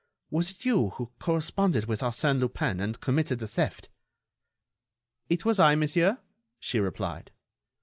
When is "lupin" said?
2.39-2.79